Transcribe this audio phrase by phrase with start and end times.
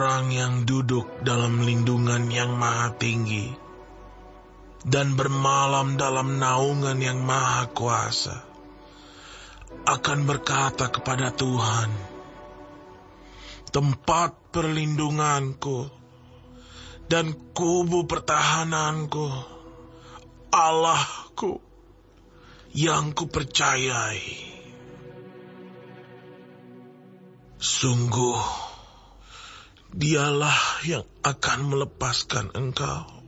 [0.00, 3.52] Orang yang duduk dalam lindungan yang maha tinggi
[4.80, 8.40] dan bermalam dalam naungan yang maha kuasa
[9.84, 11.92] akan berkata kepada Tuhan,
[13.76, 15.92] tempat perlindunganku
[17.04, 19.28] dan kubu pertahananku,
[20.48, 21.60] Allahku
[22.72, 24.48] yang kupercayai.
[27.60, 28.69] Sungguh,
[29.90, 33.20] dialah yang akan melepaskan engkau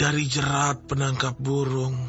[0.00, 2.08] dari jerat penangkap burung,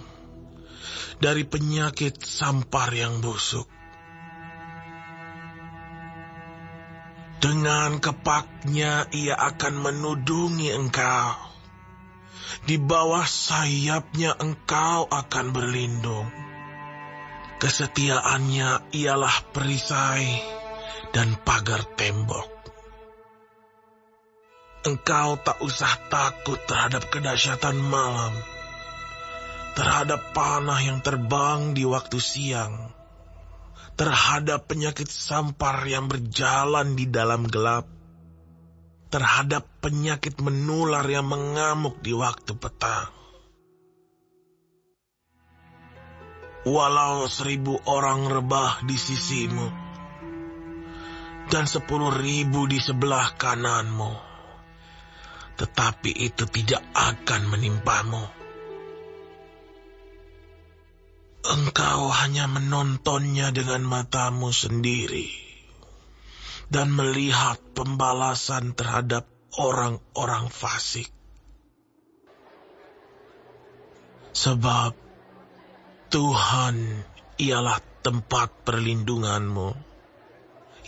[1.20, 3.68] dari penyakit sampar yang busuk.
[7.42, 11.50] Dengan kepaknya ia akan menudungi engkau.
[12.70, 16.30] Di bawah sayapnya engkau akan berlindung.
[17.58, 20.30] Kesetiaannya ialah perisai
[21.12, 22.61] dan pagar tembok.
[24.82, 28.34] Engkau tak usah takut terhadap kedahsyatan malam,
[29.78, 32.90] terhadap panah yang terbang di waktu siang,
[33.94, 37.86] terhadap penyakit sampar yang berjalan di dalam gelap,
[39.14, 43.14] terhadap penyakit menular yang mengamuk di waktu petang.
[46.66, 49.70] Walau seribu orang rebah di sisimu,
[51.54, 54.31] dan sepuluh ribu di sebelah kananmu.
[55.62, 58.26] Tetapi itu tidak akan menimpamu.
[61.42, 65.30] Engkau hanya menontonnya dengan matamu sendiri
[66.74, 69.30] dan melihat pembalasan terhadap
[69.60, 71.14] orang-orang fasik.
[74.32, 74.96] Sebab
[76.10, 77.06] Tuhan
[77.38, 79.92] ialah tempat perlindunganmu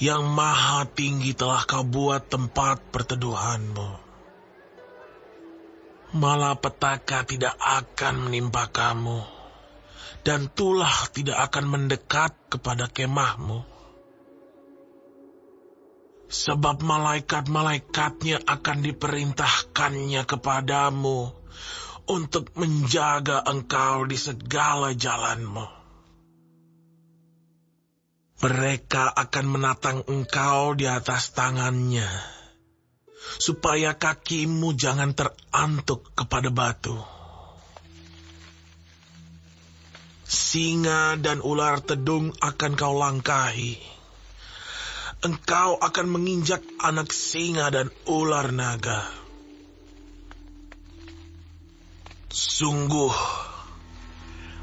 [0.01, 4.12] yang maha tinggi telah kau buat tempat perteduhanmu.
[6.13, 9.25] Malapetaka tidak akan menimpa kamu,
[10.21, 13.65] dan tulah tidak akan mendekat kepada kemahmu.
[16.29, 21.33] Sebab malaikat-malaikatnya akan diperintahkannya kepadamu
[22.09, 25.65] untuk menjaga engkau di segala jalanmu.
[28.43, 32.09] Mereka akan menatang engkau di atas tangannya,
[33.37, 36.97] supaya kakimu jangan terantuk kepada batu.
[40.23, 43.77] Singa dan ular tedung akan kau langkahi.
[45.23, 49.07] Engkau akan menginjak anak singa dan ular naga.
[52.33, 53.13] Sungguh,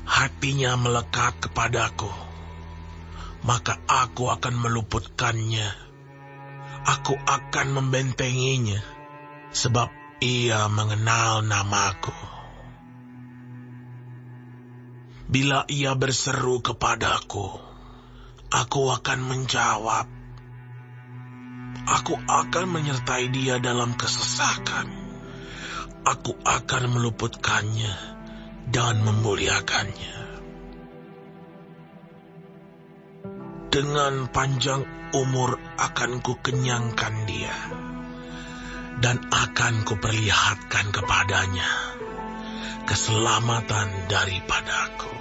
[0.04, 2.30] hatinya melekat kepadaku
[3.44, 5.89] maka aku akan meluputkannya.
[6.90, 8.82] Aku akan membentenginya,
[9.54, 12.10] sebab ia mengenal namaku.
[15.30, 17.46] Bila ia berseru kepadaku,
[18.50, 20.10] aku akan menjawab.
[21.86, 24.90] Aku akan menyertai dia dalam kesesakan.
[26.02, 27.94] Aku akan meluputkannya
[28.66, 30.39] dan memuliakannya.
[33.70, 34.82] Dengan panjang
[35.14, 37.54] umur akan ku kenyangkan dia
[38.98, 41.70] dan akan kuperlihatkan kepadanya
[42.90, 45.14] keselamatan daripadaku.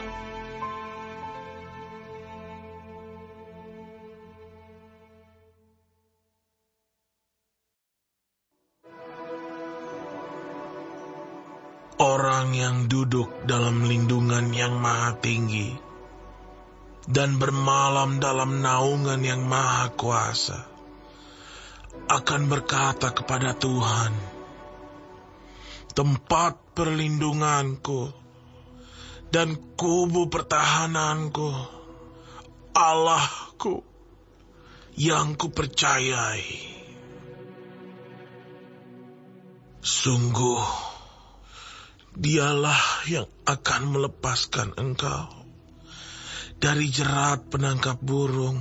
[12.00, 15.89] Orang yang duduk dalam lindungan yang maha tinggi,
[17.10, 20.62] dan bermalam dalam naungan yang maha kuasa,
[22.06, 24.14] akan berkata kepada Tuhan,
[25.98, 28.14] tempat perlindunganku
[29.34, 31.50] dan kubu pertahananku,
[32.78, 33.82] Allahku
[34.94, 36.78] yang kupercayai.
[39.82, 40.62] Sungguh,
[42.14, 45.39] dialah yang akan melepaskan engkau
[46.60, 48.60] dari jerat penangkap burung,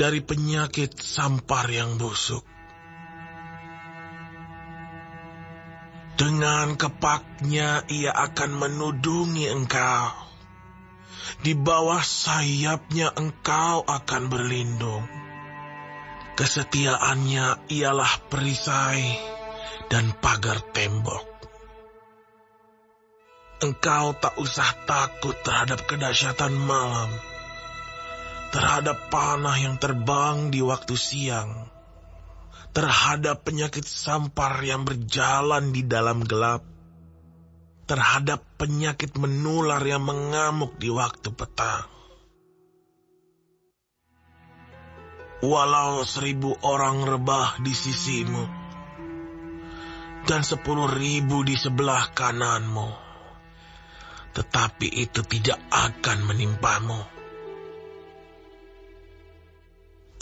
[0.00, 2.40] dari penyakit sampar yang busuk.
[6.16, 10.24] Dengan kepaknya ia akan menudungi engkau.
[11.44, 15.04] Di bawah sayapnya engkau akan berlindung.
[16.38, 19.20] Kesetiaannya ialah perisai
[19.92, 21.33] dan pagar tembok.
[23.64, 27.08] Engkau tak usah takut terhadap kedahsyatan malam,
[28.52, 31.72] terhadap panah yang terbang di waktu siang,
[32.76, 36.60] terhadap penyakit sampar yang berjalan di dalam gelap,
[37.88, 41.88] terhadap penyakit menular yang mengamuk di waktu petang.
[45.40, 48.44] Walau seribu orang rebah di sisimu,
[50.28, 53.03] dan sepuluh ribu di sebelah kananmu,
[54.34, 57.14] tetapi itu tidak akan menimpamu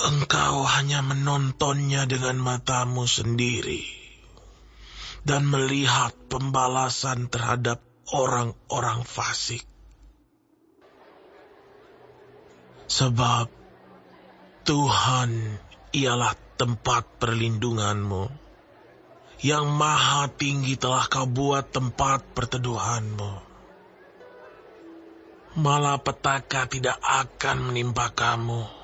[0.03, 3.87] Engkau hanya menontonnya dengan matamu sendiri
[5.23, 7.79] dan melihat pembalasan terhadap
[8.11, 9.63] orang-orang fasik.
[12.91, 13.47] Sebab
[14.67, 15.31] Tuhan
[15.95, 18.43] ialah tempat perlindunganmu.
[19.39, 23.52] Yang maha tinggi telah kau buat tempat perteduhanmu.
[25.53, 28.83] Malapetaka tidak akan menimpa kamu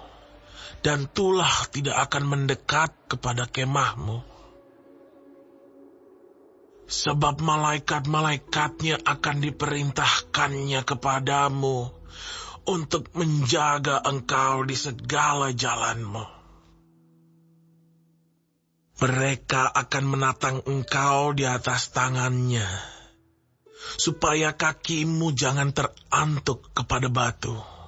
[0.83, 4.23] dan tulah tidak akan mendekat kepada kemahmu.
[6.89, 11.93] Sebab malaikat-malaikatnya akan diperintahkannya kepadamu
[12.65, 16.25] untuk menjaga engkau di segala jalanmu.
[18.99, 22.67] Mereka akan menatang engkau di atas tangannya,
[23.99, 27.79] supaya kakimu jangan terantuk kepada batu.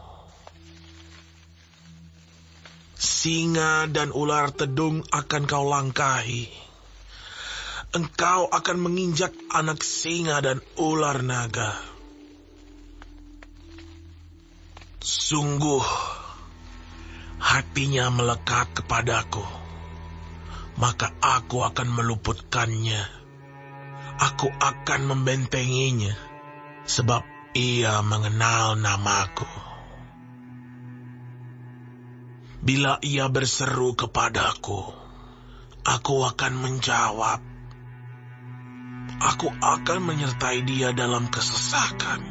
[3.01, 6.53] singa dan ular tedung akan kau langkahi.
[7.97, 11.81] Engkau akan menginjak anak singa dan ular naga.
[15.01, 15.83] Sungguh,
[17.41, 19.43] hatinya melekat kepadaku,
[20.77, 23.20] maka aku akan meluputkannya.
[24.41, 26.17] Aku akan membentenginya,
[26.89, 29.45] sebab ia mengenal namaku.
[32.65, 34.81] Bila ia berseru kepadaku,
[35.85, 37.45] aku akan menjawab.
[39.29, 42.25] Aku akan menyertai dia dalam kesesakan.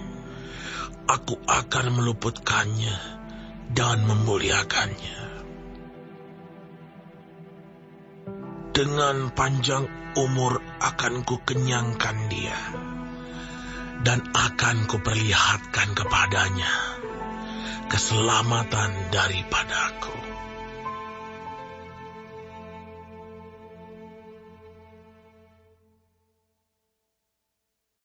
[1.06, 2.98] Aku akan meluputkannya
[3.78, 5.29] dan memuliakannya.
[8.80, 9.84] Dengan panjang
[10.16, 12.56] umur akan ku kenyangkan dia
[14.08, 16.96] dan akan kuperlihatkan kepadanya
[17.92, 20.29] keselamatan daripadaku.